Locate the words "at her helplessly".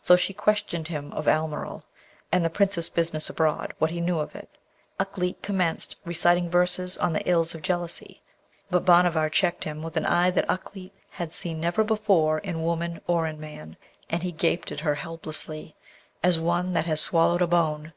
14.70-15.74